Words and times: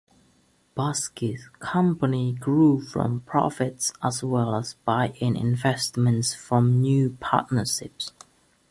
Boesky's 0.75 1.47
company 1.59 2.33
grew 2.33 2.81
from 2.81 3.19
profits 3.19 3.93
as 4.03 4.23
well 4.23 4.55
as 4.55 4.73
buy-in 4.83 5.35
investments 5.37 6.33
from 6.33 6.81
new 6.81 7.15
partnerships. 7.19 8.11